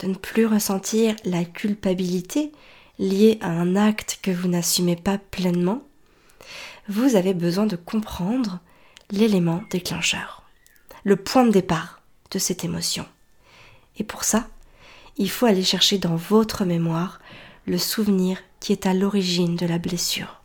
de 0.01 0.07
ne 0.07 0.15
plus 0.15 0.45
ressentir 0.45 1.15
la 1.23 1.45
culpabilité 1.45 2.51
lié 2.99 3.37
à 3.39 3.49
un 3.49 3.77
acte 3.77 4.19
que 4.21 4.31
vous 4.31 4.49
n'assumez 4.49 4.97
pas 4.97 5.19
pleinement, 5.19 5.81
vous 6.89 7.15
avez 7.15 7.33
besoin 7.33 7.65
de 7.65 7.77
comprendre 7.77 8.59
l'élément 9.11 9.63
déclencheur, 9.69 10.43
le 11.03 11.15
point 11.15 11.45
de 11.45 11.51
départ 11.51 12.01
de 12.31 12.39
cette 12.39 12.63
émotion. 12.63 13.05
Et 13.97 14.03
pour 14.03 14.23
ça, 14.23 14.47
il 15.17 15.29
faut 15.29 15.45
aller 15.45 15.63
chercher 15.63 15.97
dans 15.97 16.15
votre 16.15 16.65
mémoire 16.65 17.19
le 17.65 17.77
souvenir 17.77 18.37
qui 18.59 18.71
est 18.71 18.85
à 18.85 18.93
l'origine 18.93 19.55
de 19.55 19.65
la 19.65 19.77
blessure. 19.77 20.41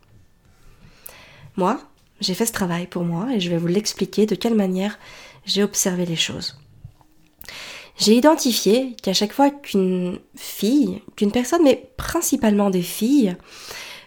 Moi, 1.55 1.79
j'ai 2.19 2.33
fait 2.33 2.45
ce 2.45 2.51
travail 2.51 2.87
pour 2.87 3.03
moi 3.03 3.33
et 3.33 3.39
je 3.39 3.49
vais 3.49 3.57
vous 3.57 3.67
l'expliquer 3.67 4.25
de 4.25 4.35
quelle 4.35 4.55
manière 4.55 4.99
j'ai 5.45 5.63
observé 5.63 6.05
les 6.05 6.15
choses 6.15 6.59
j'ai 7.97 8.15
identifié 8.15 8.95
qu'à 9.01 9.13
chaque 9.13 9.33
fois 9.33 9.49
qu'une 9.49 10.19
fille, 10.35 11.01
qu'une 11.15 11.31
personne, 11.31 11.63
mais 11.63 11.89
principalement 11.97 12.69
des 12.69 12.81
filles, 12.81 13.35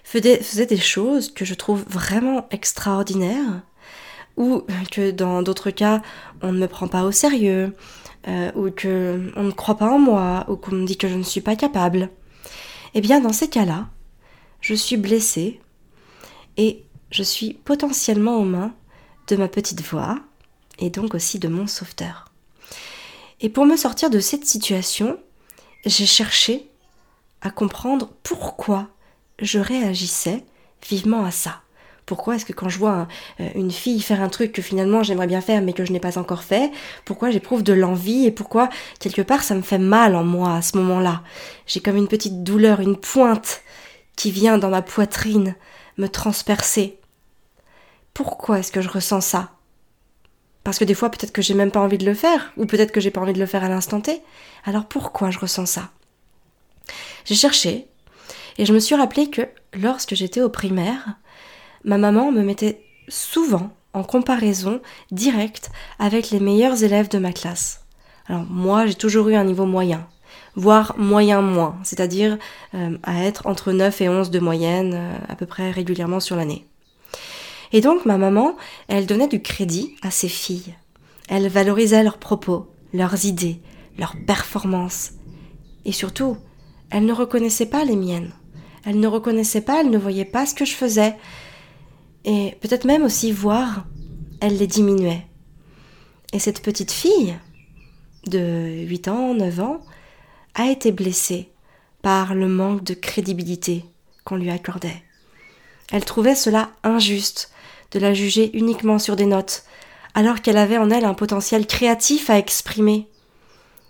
faisait, 0.04 0.66
des 0.66 0.76
choses 0.76 1.32
que 1.32 1.44
je 1.44 1.54
trouve 1.54 1.84
vraiment 1.88 2.46
extraordinaires, 2.50 3.62
ou 4.40 4.62
que 4.90 5.10
dans 5.10 5.42
d'autres 5.42 5.70
cas, 5.70 6.00
on 6.40 6.50
ne 6.50 6.58
me 6.58 6.66
prend 6.66 6.88
pas 6.88 7.04
au 7.04 7.12
sérieux, 7.12 7.76
euh, 8.26 8.50
ou 8.54 8.70
que 8.70 9.30
on 9.36 9.42
ne 9.42 9.50
croit 9.50 9.76
pas 9.76 9.90
en 9.90 9.98
moi, 9.98 10.46
ou 10.48 10.56
qu'on 10.56 10.72
me 10.72 10.86
dit 10.86 10.96
que 10.96 11.08
je 11.08 11.14
ne 11.14 11.22
suis 11.22 11.42
pas 11.42 11.56
capable, 11.56 12.08
eh 12.94 13.02
bien 13.02 13.20
dans 13.20 13.34
ces 13.34 13.50
cas-là, 13.50 13.88
je 14.62 14.74
suis 14.74 14.96
blessée 14.96 15.60
et 16.56 16.84
je 17.10 17.22
suis 17.22 17.52
potentiellement 17.52 18.38
aux 18.38 18.44
mains 18.44 18.72
de 19.28 19.36
ma 19.36 19.46
petite 19.46 19.82
voix 19.82 20.18
et 20.78 20.88
donc 20.88 21.14
aussi 21.14 21.38
de 21.38 21.48
mon 21.48 21.66
sauveteur. 21.66 22.32
Et 23.40 23.50
pour 23.50 23.66
me 23.66 23.76
sortir 23.76 24.08
de 24.08 24.20
cette 24.20 24.46
situation, 24.46 25.18
j'ai 25.84 26.06
cherché 26.06 26.70
à 27.42 27.50
comprendre 27.50 28.10
pourquoi 28.22 28.88
je 29.38 29.58
réagissais 29.58 30.44
vivement 30.88 31.24
à 31.26 31.30
ça. 31.30 31.60
Pourquoi 32.10 32.34
est-ce 32.34 32.44
que 32.44 32.52
quand 32.52 32.68
je 32.68 32.76
vois 32.76 33.06
euh, 33.38 33.48
une 33.54 33.70
fille 33.70 34.00
faire 34.00 34.20
un 34.20 34.28
truc 34.28 34.50
que 34.50 34.62
finalement 34.62 35.04
j'aimerais 35.04 35.28
bien 35.28 35.40
faire 35.40 35.62
mais 35.62 35.72
que 35.72 35.84
je 35.84 35.92
n'ai 35.92 36.00
pas 36.00 36.18
encore 36.18 36.42
fait, 36.42 36.72
pourquoi 37.04 37.30
j'éprouve 37.30 37.62
de 37.62 37.72
l'envie 37.72 38.26
et 38.26 38.32
pourquoi 38.32 38.68
quelque 38.98 39.22
part 39.22 39.44
ça 39.44 39.54
me 39.54 39.62
fait 39.62 39.78
mal 39.78 40.16
en 40.16 40.24
moi 40.24 40.56
à 40.56 40.60
ce 40.60 40.76
moment-là 40.78 41.22
J'ai 41.68 41.78
comme 41.78 41.94
une 41.94 42.08
petite 42.08 42.42
douleur, 42.42 42.80
une 42.80 42.96
pointe 42.96 43.62
qui 44.16 44.32
vient 44.32 44.58
dans 44.58 44.70
ma 44.70 44.82
poitrine 44.82 45.54
me 45.98 46.08
transpercer. 46.08 46.98
Pourquoi 48.12 48.58
est-ce 48.58 48.72
que 48.72 48.80
je 48.80 48.88
ressens 48.88 49.20
ça? 49.20 49.52
Parce 50.64 50.80
que 50.80 50.84
des 50.84 50.94
fois 50.94 51.10
peut-être 51.10 51.30
que 51.30 51.42
j'ai 51.42 51.54
même 51.54 51.70
pas 51.70 51.78
envie 51.78 51.96
de 51.96 52.06
le 52.06 52.14
faire, 52.14 52.52
ou 52.56 52.66
peut-être 52.66 52.90
que 52.90 53.00
j'ai 53.00 53.12
pas 53.12 53.20
envie 53.20 53.34
de 53.34 53.38
le 53.38 53.46
faire 53.46 53.62
à 53.62 53.68
l'instant 53.68 54.00
T. 54.00 54.20
Alors 54.64 54.86
pourquoi 54.86 55.30
je 55.30 55.38
ressens 55.38 55.66
ça? 55.66 55.90
J'ai 57.24 57.36
cherché, 57.36 57.86
et 58.58 58.66
je 58.66 58.72
me 58.72 58.80
suis 58.80 58.96
rappelé 58.96 59.30
que 59.30 59.42
lorsque 59.74 60.16
j'étais 60.16 60.42
au 60.42 60.48
primaire, 60.48 61.14
ma 61.84 61.98
maman 61.98 62.32
me 62.32 62.42
mettait 62.42 62.82
souvent 63.08 63.70
en 63.92 64.02
comparaison 64.02 64.80
directe 65.10 65.70
avec 65.98 66.30
les 66.30 66.40
meilleurs 66.40 66.84
élèves 66.84 67.08
de 67.08 67.18
ma 67.18 67.32
classe. 67.32 67.84
Alors 68.26 68.44
moi, 68.48 68.86
j'ai 68.86 68.94
toujours 68.94 69.28
eu 69.28 69.34
un 69.34 69.44
niveau 69.44 69.66
moyen, 69.66 70.06
voire 70.54 70.94
moyen 70.96 71.40
moins, 71.40 71.76
c'est-à-dire 71.82 72.38
euh, 72.74 72.96
à 73.02 73.24
être 73.24 73.46
entre 73.46 73.72
9 73.72 74.00
et 74.00 74.08
11 74.08 74.30
de 74.30 74.38
moyenne 74.38 74.94
euh, 74.94 75.18
à 75.28 75.34
peu 75.34 75.46
près 75.46 75.70
régulièrement 75.70 76.20
sur 76.20 76.36
l'année. 76.36 76.66
Et 77.72 77.80
donc 77.80 78.04
ma 78.04 78.18
maman, 78.18 78.56
elle 78.88 79.06
donnait 79.06 79.28
du 79.28 79.42
crédit 79.42 79.96
à 80.02 80.10
ses 80.10 80.28
filles. 80.28 80.74
Elle 81.28 81.48
valorisait 81.48 82.02
leurs 82.02 82.18
propos, 82.18 82.68
leurs 82.92 83.24
idées, 83.24 83.60
leurs 83.98 84.16
performances. 84.26 85.12
Et 85.84 85.92
surtout, 85.92 86.36
elle 86.90 87.06
ne 87.06 87.12
reconnaissait 87.12 87.66
pas 87.66 87.84
les 87.84 87.96
miennes. 87.96 88.32
Elle 88.84 88.98
ne 88.98 89.06
reconnaissait 89.06 89.60
pas, 89.60 89.80
elle 89.80 89.90
ne 89.90 89.98
voyait 89.98 90.24
pas 90.24 90.46
ce 90.46 90.54
que 90.54 90.64
je 90.64 90.74
faisais. 90.74 91.14
Et 92.24 92.56
peut-être 92.60 92.84
même 92.84 93.02
aussi 93.02 93.32
voir, 93.32 93.86
elle 94.40 94.56
les 94.56 94.66
diminuait. 94.66 95.26
Et 96.32 96.38
cette 96.38 96.62
petite 96.62 96.92
fille, 96.92 97.36
de 98.26 98.84
8 98.86 99.08
ans, 99.08 99.34
9 99.34 99.60
ans, 99.60 99.80
a 100.54 100.70
été 100.70 100.92
blessée 100.92 101.50
par 102.02 102.34
le 102.34 102.48
manque 102.48 102.84
de 102.84 102.94
crédibilité 102.94 103.84
qu'on 104.24 104.36
lui 104.36 104.50
accordait. 104.50 105.02
Elle 105.92 106.04
trouvait 106.04 106.34
cela 106.34 106.70
injuste 106.82 107.52
de 107.90 107.98
la 107.98 108.14
juger 108.14 108.56
uniquement 108.56 108.98
sur 108.98 109.16
des 109.16 109.26
notes, 109.26 109.64
alors 110.14 110.40
qu'elle 110.40 110.56
avait 110.56 110.78
en 110.78 110.90
elle 110.90 111.04
un 111.04 111.14
potentiel 111.14 111.66
créatif 111.66 112.30
à 112.30 112.38
exprimer. 112.38 113.08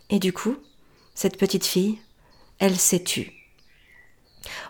Et 0.08 0.18
du 0.18 0.32
coup, 0.32 0.56
cette 1.14 1.36
petite 1.36 1.66
fille, 1.66 1.98
elle 2.58 2.76
s'est 2.76 3.02
tue. 3.02 3.32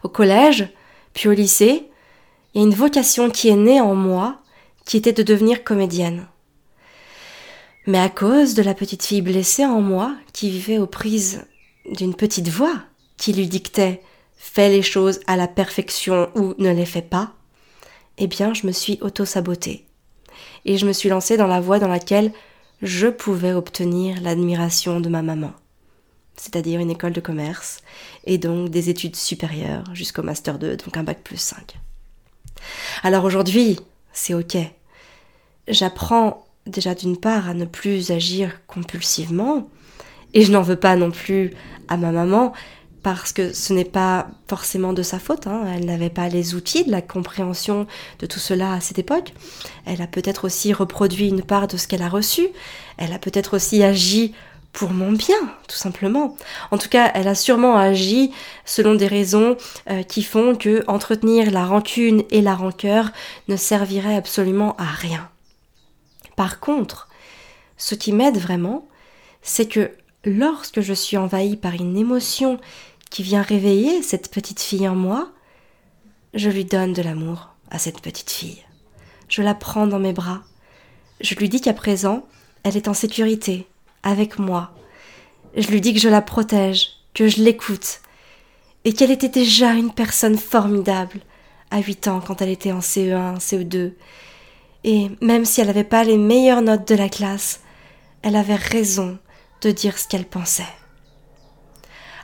Au 0.03 0.09
collège, 0.09 0.69
puis 1.13 1.29
au 1.29 1.33
lycée, 1.33 1.90
il 2.55 2.61
y 2.61 2.65
une 2.65 2.75
vocation 2.75 3.31
qui 3.31 3.49
est 3.49 3.57
née 3.57 3.81
en 3.81 3.95
moi, 3.95 4.41
qui 4.85 4.97
était 4.97 5.13
de 5.13 5.23
devenir 5.23 5.65
comédienne. 5.65 6.27
Mais 7.87 7.99
à 7.99 8.09
cause 8.09 8.55
de 8.55 8.63
la 8.63 8.75
petite 8.75 9.05
fille 9.05 9.23
blessée 9.23 9.65
en 9.65 9.81
moi, 9.81 10.15
qui 10.33 10.51
vivait 10.51 10.79
aux 10.79 10.87
prises 10.87 11.45
d'une 11.91 12.15
petite 12.15 12.49
voix, 12.49 12.75
qui 13.17 13.33
lui 13.33 13.47
dictait 13.47 14.03
fais 14.37 14.71
les 14.71 14.83
choses 14.83 15.21
à 15.27 15.37
la 15.37 15.49
perfection 15.49 16.31
ou 16.35 16.55
ne 16.59 16.73
les 16.73 16.87
fais 16.87 17.03
pas, 17.03 17.33
eh 18.19 18.27
bien 18.27 18.55
je 18.55 18.67
me 18.67 18.73
suis 18.73 18.99
auto-sabotée. 19.03 19.87
Et 20.65 20.79
je 20.79 20.87
me 20.87 20.93
suis 20.93 21.09
lancée 21.09 21.37
dans 21.37 21.47
la 21.47 21.61
voie 21.61 21.79
dans 21.79 21.89
laquelle 21.89 22.33
je 22.83 23.09
pouvais 23.09 23.53
obtenir 23.53 24.21
l'admiration 24.23 25.01
de 25.01 25.09
ma 25.09 25.23
maman 25.23 25.53
c'est-à-dire 26.41 26.81
une 26.81 26.91
école 26.91 27.13
de 27.13 27.21
commerce, 27.21 27.83
et 28.25 28.39
donc 28.39 28.71
des 28.71 28.89
études 28.89 29.15
supérieures 29.15 29.85
jusqu'au 29.95 30.23
Master 30.23 30.59
2, 30.59 30.79
donc 30.79 30.97
un 30.97 31.03
bac 31.03 31.23
plus 31.23 31.37
5. 31.37 31.79
Alors 33.03 33.25
aujourd'hui, 33.25 33.79
c'est 34.13 34.35
ok. 34.35 34.57
J'apprends 35.69 36.47
déjà 36.67 36.95
d'une 36.95 37.17
part 37.17 37.49
à 37.49 37.55
ne 37.55 37.65
plus 37.65 38.11
agir 38.11 38.61
compulsivement, 38.67 39.69
et 40.35 40.43
je 40.43 40.53
n'en 40.53 40.63
veux 40.63 40.77
pas 40.77 40.97
non 40.97 41.11
plus 41.11 41.53
à 41.89 41.97
ma 41.97 42.13
maman, 42.13 42.53
parce 43.03 43.33
que 43.33 43.53
ce 43.53 43.73
n'est 43.73 43.85
pas 43.85 44.29
forcément 44.47 44.93
de 44.93 45.03
sa 45.03 45.19
faute, 45.19 45.47
hein. 45.47 45.65
elle 45.75 45.87
n'avait 45.87 46.11
pas 46.11 46.29
les 46.29 46.55
outils 46.55 46.85
de 46.85 46.91
la 46.91 47.01
compréhension 47.01 47.87
de 48.19 48.27
tout 48.27 48.39
cela 48.39 48.75
à 48.75 48.81
cette 48.81 48.99
époque. 48.99 49.33
Elle 49.87 50.03
a 50.03 50.07
peut-être 50.07 50.45
aussi 50.45 50.73
reproduit 50.73 51.29
une 51.29 51.43
part 51.43 51.67
de 51.67 51.77
ce 51.77 51.89
qu'elle 51.89 52.03
a 52.03 52.09
reçu, 52.09 52.49
elle 52.99 53.13
a 53.13 53.19
peut-être 53.19 53.57
aussi 53.57 53.83
agi 53.83 54.35
pour 54.73 54.91
mon 54.91 55.13
bien, 55.13 55.39
tout 55.69 55.77
simplement. 55.77 56.37
En 56.71 56.79
tout 56.79 56.89
cas, 56.89 57.11
elle 57.15 57.29
a 57.29 57.35
sûrement 57.35 57.77
agi 57.77 58.33
selon 58.65 58.95
des 58.95 59.07
raisons 59.07 59.57
euh, 59.91 60.03
qui 60.03 60.23
font 60.23 60.55
que 60.55 60.85
entretenir 60.87 61.51
la 61.51 61.65
rancune 61.65 62.23
et 62.31 62.41
la 62.41 62.55
rancœur 62.55 63.11
ne 63.49 63.57
servirait 63.57 64.15
absolument 64.15 64.77
à 64.77 64.85
rien. 64.85 65.29
Par 66.37 66.61
contre, 66.61 67.09
ce 67.77 67.95
qui 67.95 68.13
m'aide 68.13 68.39
vraiment, 68.39 68.87
c'est 69.43 69.67
que 69.67 69.91
lorsque 70.25 70.81
je 70.81 70.95
suis 70.95 71.17
envahie 71.17 71.57
par 71.57 71.75
une 71.75 71.97
émotion 71.97 72.61
qui 73.11 73.23
vient 73.23 73.43
réveiller 73.43 74.03
cette 74.03 74.31
petite 74.31 74.61
fille 74.61 74.89
en 74.89 74.95
moi, 74.95 75.33
je 76.35 76.49
lui 76.49 76.65
donne 76.65 76.93
de 76.93 77.03
l'amour 77.03 77.51
à 77.71 77.79
cette 77.79 78.01
petite 78.01 78.31
fille. 78.31 78.65
Je 79.29 79.43
la 79.43 79.55
prends 79.55 79.87
dans 79.87 79.99
mes 79.99 80.13
bras. 80.13 80.43
Je 81.21 81.35
lui 81.35 81.49
dis 81.49 81.61
qu'à 81.61 81.73
présent, 81.73 82.27
elle 82.63 82.77
est 82.77 82.89
en 82.89 82.95
sécurité, 82.95 83.67
avec 84.03 84.39
moi. 84.39 84.73
Je 85.57 85.69
lui 85.69 85.81
dis 85.81 85.95
que 85.95 86.01
je 86.01 86.09
la 86.09 86.23
protège, 86.23 86.89
que 87.15 87.29
je 87.29 87.43
l'écoute, 87.43 88.01
et 88.85 88.93
qu'elle 88.93 89.11
était 89.11 89.29
déjà 89.29 89.73
une 89.75 89.93
personne 89.93 90.39
formidable 90.39 91.21
à 91.71 91.81
8 91.81 92.09
ans 92.09 92.21
quand 92.21 92.41
elle 92.43 92.49
était 92.49 92.73
en 92.73 92.81
CE1, 92.81 93.39
CE2. 93.39 93.93
Et 94.85 95.11
même 95.21 95.45
si 95.45 95.61
elle 95.61 95.67
n'avait 95.67 95.85
pas 95.85 96.05
les 96.05 96.17
meilleures 96.17 96.63
notes 96.63 96.89
de 96.89 96.95
la 96.95 97.09
classe, 97.09 97.61
elle 98.23 98.37
avait 98.37 98.55
raison 98.55 99.19
de 99.61 99.71
dire 99.71 99.99
ce 99.99 100.09
qu'elle 100.09 100.25
pensait. 100.25 100.63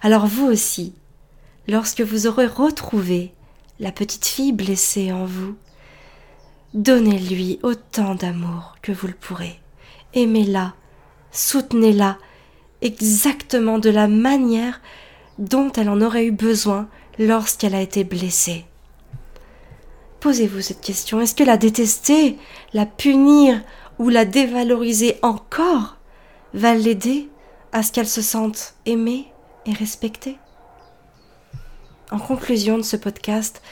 Alors 0.03 0.27
vous 0.27 0.47
aussi, 0.47 0.95
lorsque 1.69 2.01
vous 2.01 2.27
aurez 2.27 2.47
retrouvé 2.47 3.35
la 3.79 3.93
petite 3.93 4.25
fille 4.25 4.53
blessée 4.53 5.13
en 5.13 5.27
vous, 5.27 5.57
donnez-lui 6.75 7.59
autant 7.63 8.15
d'amour 8.15 8.77
que 8.83 8.93
vous 8.93 9.07
le 9.07 9.15
pourrez. 9.15 9.61
Aimez-la 10.15 10.75
soutenez-la 11.33 12.19
exactement 12.83 13.79
de 13.79 13.91
la 13.91 14.09
manière 14.09 14.81
dont 15.39 15.71
elle 15.73 15.89
en 15.89 16.01
aurait 16.01 16.27
eu 16.27 16.33
besoin 16.33 16.89
lorsqu'elle 17.19 17.75
a 17.75 17.81
été 17.81 18.05
blessée. 18.05 18.65
Posez-vous 20.21 20.61
cette 20.61 20.81
question. 20.81 21.21
Est-ce 21.21 21.35
que 21.35 21.45
la 21.45 21.57
détester, 21.57 22.37
la 22.73 22.87
punir 22.87 23.63
ou 23.99 24.09
la 24.09 24.25
dévaloriser 24.25 25.19
encore 25.23 25.97
va 26.55 26.75
l'aider 26.75 27.29
à 27.73 27.83
ce 27.83 27.93
qu'elle 27.93 28.09
se 28.09 28.23
sente 28.23 28.75
aimée 28.87 29.27
et 29.67 29.73
respectée? 29.73 30.39
En 32.11 32.19
conclusion 32.19 32.79
de 32.79 32.83
ce 32.83 32.97
podcast, 32.97 33.63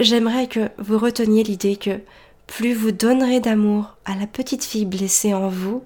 j'aimerais 0.00 0.46
que 0.46 0.68
vous 0.78 0.98
reteniez 0.98 1.42
l'idée 1.42 1.76
que 1.76 2.00
plus 2.46 2.74
vous 2.74 2.92
donnerez 2.92 3.40
d'amour 3.40 3.96
à 4.04 4.14
la 4.14 4.26
petite 4.26 4.64
fille 4.64 4.86
blessée 4.86 5.34
en 5.34 5.48
vous, 5.48 5.82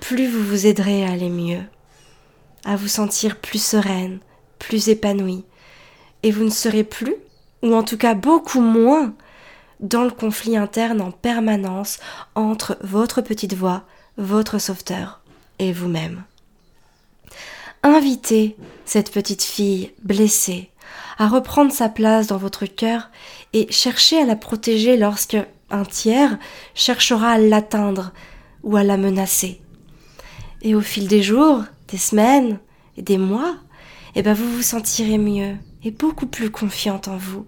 plus 0.00 0.28
vous 0.28 0.42
vous 0.42 0.66
aiderez 0.66 1.04
à 1.04 1.12
aller 1.12 1.30
mieux, 1.30 1.62
à 2.64 2.76
vous 2.76 2.88
sentir 2.88 3.36
plus 3.36 3.62
sereine, 3.62 4.20
plus 4.58 4.88
épanouie, 4.88 5.44
et 6.22 6.30
vous 6.30 6.44
ne 6.44 6.50
serez 6.50 6.84
plus, 6.84 7.14
ou 7.62 7.74
en 7.74 7.82
tout 7.82 7.96
cas 7.96 8.14
beaucoup 8.14 8.60
moins, 8.60 9.14
dans 9.80 10.04
le 10.04 10.10
conflit 10.10 10.56
interne 10.56 11.00
en 11.00 11.10
permanence 11.10 11.98
entre 12.34 12.76
votre 12.82 13.20
petite 13.20 13.54
voix, 13.54 13.84
votre 14.16 14.58
sauveteur 14.58 15.20
et 15.58 15.72
vous-même. 15.72 16.24
Invitez 17.82 18.56
cette 18.84 19.12
petite 19.12 19.44
fille 19.44 19.92
blessée 20.02 20.70
à 21.18 21.28
reprendre 21.28 21.72
sa 21.72 21.88
place 21.88 22.26
dans 22.26 22.36
votre 22.36 22.66
cœur 22.66 23.10
et 23.52 23.70
cherchez 23.70 24.20
à 24.20 24.24
la 24.24 24.36
protéger 24.36 24.96
lorsque 24.96 25.36
un 25.70 25.84
tiers 25.84 26.38
cherchera 26.74 27.32
à 27.32 27.38
l'atteindre 27.38 28.12
ou 28.62 28.76
à 28.76 28.82
la 28.82 28.96
menacer. 28.96 29.60
Et 30.62 30.74
au 30.74 30.80
fil 30.80 31.06
des 31.06 31.22
jours, 31.22 31.64
des 31.88 31.98
semaines 31.98 32.58
et 32.96 33.02
des 33.02 33.18
mois, 33.18 33.56
eh 34.14 34.22
ben 34.22 34.34
vous 34.34 34.50
vous 34.50 34.62
sentirez 34.62 35.18
mieux 35.18 35.54
et 35.84 35.90
beaucoup 35.90 36.26
plus 36.26 36.50
confiante 36.50 37.08
en 37.08 37.16
vous. 37.16 37.46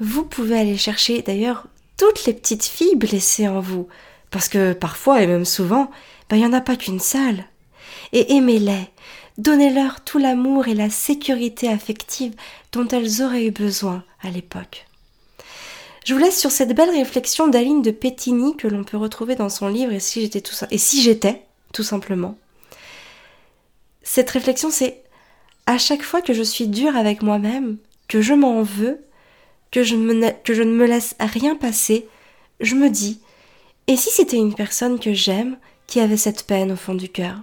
Vous 0.00 0.24
pouvez 0.24 0.58
aller 0.58 0.76
chercher 0.76 1.22
d'ailleurs 1.22 1.66
toutes 1.98 2.24
les 2.24 2.32
petites 2.32 2.64
filles 2.64 2.96
blessées 2.96 3.48
en 3.48 3.60
vous, 3.60 3.88
parce 4.30 4.48
que 4.48 4.72
parfois 4.72 5.22
et 5.22 5.26
même 5.26 5.44
souvent, 5.44 5.90
ben, 6.28 6.36
il 6.36 6.40
n'y 6.40 6.46
en 6.46 6.52
a 6.52 6.60
pas 6.60 6.76
qu'une 6.76 7.00
seule. 7.00 7.44
Et 8.12 8.34
aimez-les, 8.36 8.88
donnez-leur 9.38 10.02
tout 10.02 10.18
l'amour 10.18 10.68
et 10.68 10.74
la 10.74 10.88
sécurité 10.88 11.68
affective 11.68 12.34
dont 12.72 12.88
elles 12.88 13.22
auraient 13.22 13.44
eu 13.44 13.50
besoin 13.50 14.04
à 14.22 14.30
l'époque. 14.30 14.86
Je 16.06 16.14
vous 16.14 16.20
laisse 16.20 16.40
sur 16.40 16.50
cette 16.50 16.74
belle 16.74 16.90
réflexion 16.90 17.48
d'Aline 17.48 17.82
de 17.82 17.90
Pétigny 17.90 18.56
que 18.56 18.68
l'on 18.68 18.84
peut 18.84 18.96
retrouver 18.96 19.34
dans 19.34 19.50
son 19.50 19.68
livre 19.68 19.92
Et 19.92 20.00
si 20.00 20.22
j'étais 20.22 20.40
tout 20.40 20.54
ça, 20.54 20.66
et 20.70 20.78
si 20.78 21.02
j'étais, 21.02 21.42
tout 21.72 21.82
simplement. 21.82 22.36
Cette 24.02 24.30
réflexion, 24.30 24.70
c'est 24.70 25.02
à 25.66 25.78
chaque 25.78 26.02
fois 26.02 26.22
que 26.22 26.32
je 26.32 26.42
suis 26.42 26.66
dure 26.66 26.96
avec 26.96 27.22
moi-même, 27.22 27.76
que 28.08 28.20
je 28.20 28.34
m'en 28.34 28.62
veux, 28.62 29.04
que 29.70 29.84
je, 29.84 29.94
ne 29.94 30.64
me 30.72 30.86
laisse 30.86 31.14
rien 31.20 31.54
passer, 31.54 32.08
je 32.60 32.74
me 32.74 32.90
dis, 32.90 33.20
et 33.86 33.96
si 33.96 34.10
c'était 34.10 34.36
une 34.36 34.54
personne 34.54 34.98
que 34.98 35.12
j'aime 35.12 35.58
qui 35.86 36.00
avait 36.00 36.16
cette 36.16 36.44
peine 36.44 36.72
au 36.72 36.76
fond 36.76 36.94
du 36.94 37.08
cœur 37.08 37.36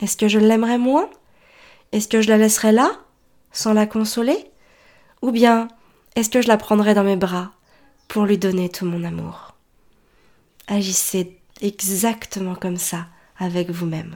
Est-ce 0.00 0.16
que 0.16 0.28
je 0.28 0.38
l'aimerais 0.38 0.78
moins? 0.78 1.08
Est-ce 1.92 2.08
que 2.08 2.22
je 2.22 2.28
la 2.28 2.38
laisserais 2.38 2.72
là, 2.72 2.90
sans 3.52 3.72
la 3.72 3.86
consoler? 3.86 4.50
Ou 5.22 5.30
bien 5.30 5.68
est-ce 6.16 6.30
que 6.30 6.42
je 6.42 6.48
la 6.48 6.56
prendrai 6.56 6.94
dans 6.94 7.04
mes 7.04 7.16
bras 7.16 7.52
pour 8.08 8.24
lui 8.24 8.38
donner 8.38 8.68
tout 8.68 8.86
mon 8.86 9.04
amour? 9.04 9.54
Agissez 10.66 11.38
exactement 11.60 12.54
comme 12.54 12.76
ça 12.76 13.06
avec 13.40 13.70
vous-même. 13.70 14.14